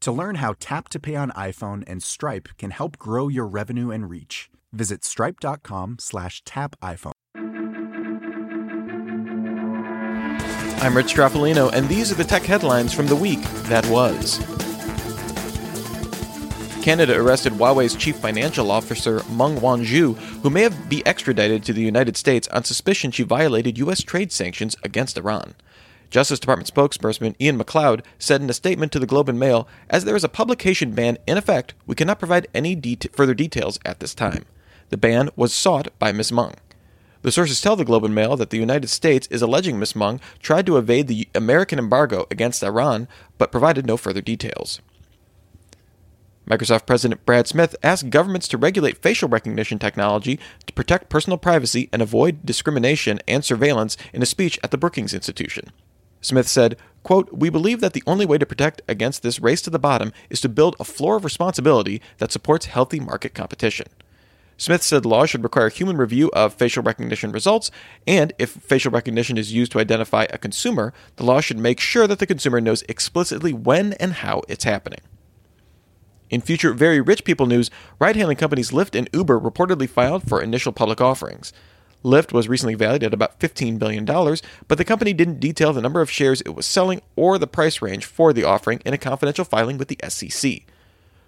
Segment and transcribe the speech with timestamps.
[0.00, 3.90] To learn how Tap to Pay on iPhone and Stripe can help grow your revenue
[3.90, 7.12] and reach, visit stripe.com slash tap iPhone.
[10.82, 14.38] I'm Rich Stroffolino, and these are the tech headlines from the week that was.
[16.82, 21.82] Canada arrested Huawei's chief financial officer, Meng Wanzhou, who may have be extradited to the
[21.82, 24.00] United States on suspicion she violated U.S.
[24.02, 25.54] trade sanctions against Iran.
[26.10, 30.04] Justice Department spokesperson Ian McLeod said in a statement to the Globe and Mail, As
[30.04, 34.00] there is a publication ban in effect, we cannot provide any det- further details at
[34.00, 34.44] this time.
[34.88, 36.32] The ban was sought by Ms.
[36.32, 36.54] Meng.
[37.22, 39.94] The sources tell the Globe and Mail that the United States is alleging Ms.
[39.94, 43.06] Meng tried to evade the American embargo against Iran,
[43.38, 44.80] but provided no further details.
[46.48, 51.88] Microsoft President Brad Smith asked governments to regulate facial recognition technology to protect personal privacy
[51.92, 55.70] and avoid discrimination and surveillance in a speech at the Brookings Institution.
[56.20, 59.70] Smith said, quote, We believe that the only way to protect against this race to
[59.70, 63.86] the bottom is to build a floor of responsibility that supports healthy market competition.
[64.60, 67.70] Smith said law should require human review of facial recognition results,
[68.06, 72.06] and if facial recognition is used to identify a consumer, the law should make sure
[72.06, 75.00] that the consumer knows explicitly when and how it's happening.
[76.28, 80.42] In future very rich people news, ride hailing companies Lyft and Uber reportedly filed for
[80.42, 81.54] initial public offerings.
[82.04, 86.00] Lyft was recently valued at about $15 billion, but the company didn't detail the number
[86.00, 89.44] of shares it was selling or the price range for the offering in a confidential
[89.44, 90.62] filing with the SEC.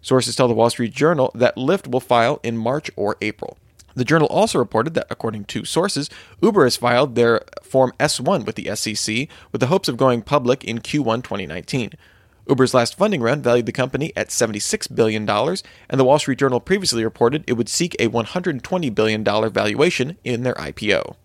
[0.00, 3.56] Sources tell the Wall Street Journal that Lyft will file in March or April.
[3.94, 6.10] The journal also reported that, according to sources,
[6.42, 10.64] Uber has filed their Form S1 with the SEC with the hopes of going public
[10.64, 11.92] in Q1 2019.
[12.48, 16.60] Uber's last funding round valued the company at $76 billion, and the Wall Street Journal
[16.60, 21.16] previously reported it would seek a $120 billion valuation in their IPO.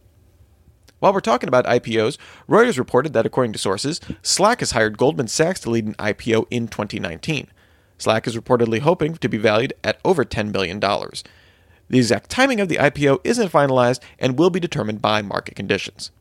[1.00, 2.18] While we're talking about IPOs,
[2.50, 6.48] Reuters reported that, according to sources, Slack has hired Goldman Sachs to lead an IPO
[6.50, 7.48] in 2019.
[7.98, 10.80] Slack is reportedly hoping to be valued at over $10 billion.
[10.80, 16.12] The exact timing of the IPO isn't finalized and will be determined by market conditions.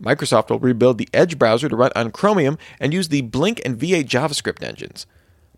[0.00, 3.78] Microsoft will rebuild the Edge browser to run on Chromium and use the Blink and
[3.78, 5.06] V8 JavaScript engines.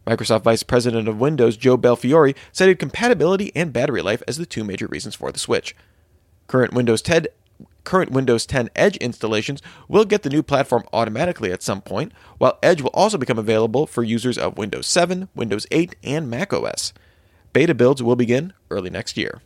[0.06, 4.64] Microsoft Vice President of Windows Joe Belfiore cited compatibility and battery life as the two
[4.64, 5.76] major reasons for the switch.
[6.48, 7.26] Current Windows 10
[7.84, 12.58] current Windows 10 Edge installations will get the new platform automatically at some point, while
[12.62, 16.92] Edge will also become available for users of Windows 7, Windows 8, and macOS.
[17.52, 19.42] Beta builds will begin early next year.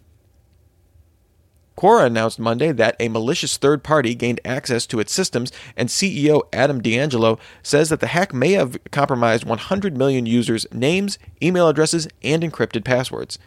[1.77, 6.43] Quora announced Monday that a malicious third party gained access to its systems, and CEO
[6.51, 12.09] Adam D'Angelo says that the hack may have compromised 100 million users' names, email addresses,
[12.23, 13.39] and encrypted passwords.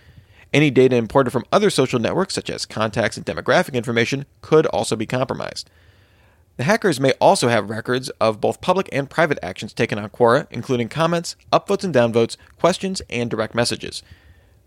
[0.53, 4.95] Any data imported from other social networks, such as contacts and demographic information, could also
[4.95, 5.69] be compromised.
[6.57, 10.45] The hackers may also have records of both public and private actions taken on Quora,
[10.51, 14.03] including comments, upvotes and downvotes, questions, and direct messages.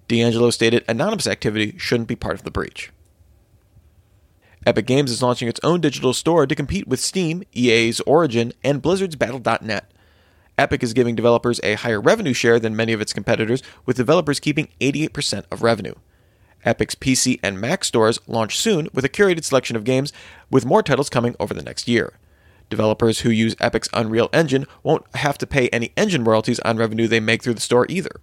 [0.09, 2.91] D'Angelo stated anonymous activity shouldn't be part of the breach.
[4.65, 8.81] Epic Games is launching its own digital store to compete with Steam, EA's Origin, and
[8.81, 9.91] Blizzard's Battle.net.
[10.57, 14.39] Epic is giving developers a higher revenue share than many of its competitors, with developers
[14.39, 15.95] keeping 88% of revenue.
[16.65, 20.13] Epic's PC and Mac stores launch soon with a curated selection of games,
[20.49, 22.13] with more titles coming over the next year.
[22.71, 27.09] Developers who use Epic's Unreal Engine won't have to pay any engine royalties on revenue
[27.09, 28.21] they make through the store either.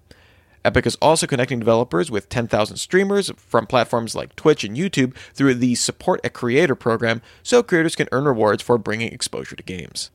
[0.66, 5.56] Epic is also connecting developers with 10,000 streamers from platforms like Twitch and YouTube through
[5.56, 10.12] the Support a Creator program so creators can earn rewards for bringing exposure to games.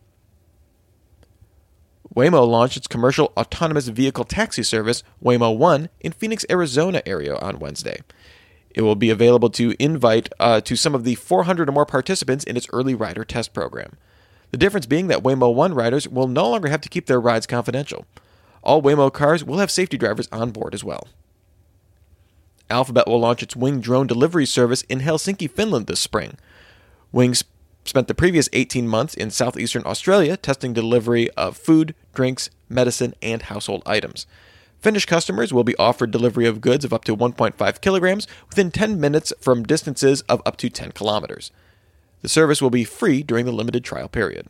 [2.15, 7.59] Waymo launched its commercial autonomous vehicle taxi service, Waymo One, in Phoenix, Arizona area on
[7.59, 8.03] Wednesday.
[8.71, 12.45] It will be available to invite uh, to some of the 400 or more participants
[12.45, 13.97] in its early rider test program.
[14.51, 17.47] The difference being that Waymo One riders will no longer have to keep their rides
[17.47, 18.07] confidential.
[18.65, 21.07] All Waymo cars will have safety drivers on board as well.
[22.71, 26.39] Alphabet will launch its Wing drone delivery service in Helsinki, Finland this spring.
[27.13, 27.45] Wings
[27.85, 33.43] spent the previous 18 months in southeastern Australia testing delivery of food, drinks, medicine, and
[33.43, 34.27] household items.
[34.81, 38.99] Finnish customers will be offered delivery of goods of up to 1.5 kilograms within 10
[38.99, 41.51] minutes from distances of up to 10 kilometers.
[42.23, 44.49] The service will be free during the limited trial period.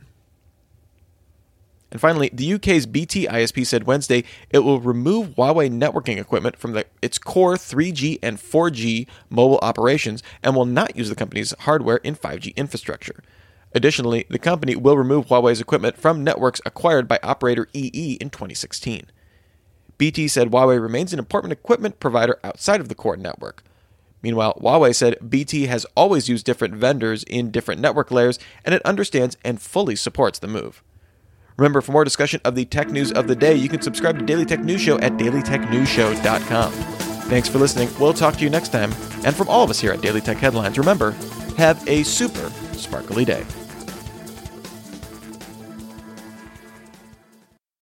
[1.94, 6.72] And finally, the UK's BT ISP said Wednesday it will remove Huawei networking equipment from
[6.72, 11.98] the, its core 3G and 4G mobile operations and will not use the company's hardware
[11.98, 13.22] in 5G infrastructure.
[13.76, 19.06] Additionally, the company will remove Huawei's equipment from networks acquired by operator EE in 2016.
[19.96, 23.62] BT said Huawei remains an important equipment provider outside of the core network.
[24.20, 28.82] Meanwhile, Huawei said BT has always used different vendors in different network layers and it
[28.84, 30.82] understands and fully supports the move.
[31.56, 34.24] Remember, for more discussion of the tech news of the day, you can subscribe to
[34.24, 36.72] Daily Tech News Show at dailytechnewsshow.com.
[36.72, 37.88] Thanks for listening.
[37.98, 38.92] We'll talk to you next time.
[39.24, 41.12] And from all of us here at Daily Tech Headlines, remember,
[41.56, 43.44] have a super sparkly day.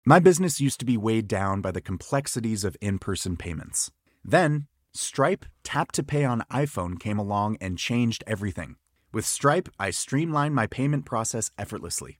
[0.06, 3.90] My business used to be weighed down by the complexities of in person payments.
[4.24, 8.76] Then, Stripe Tap to Pay on iPhone came along and changed everything.
[9.12, 12.20] With Stripe, I streamlined my payment process effortlessly.